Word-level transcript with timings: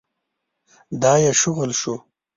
دا 1.01 1.13
يې 1.23 1.31
شغل 1.41 1.71
شو. 1.79 1.95